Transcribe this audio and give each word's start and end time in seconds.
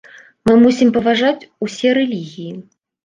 Мы 0.49 0.53
мусім 0.61 0.93
паважаць 0.95 1.47
усе 1.67 1.87
рэлігіі. 2.01 2.51